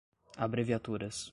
abreviaturas 0.37 1.29